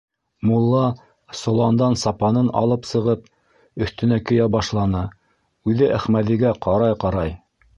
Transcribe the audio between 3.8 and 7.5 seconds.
өҫтөнә кейә башланы, үҙе Әхмәҙигә ҡарай-ҡарай: